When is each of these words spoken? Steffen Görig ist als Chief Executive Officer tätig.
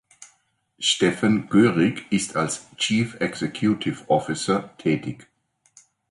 Steffen 0.79 1.47
Görig 1.47 2.07
ist 2.09 2.35
als 2.35 2.65
Chief 2.77 3.13
Executive 3.19 4.03
Officer 4.09 4.75
tätig. 4.79 5.27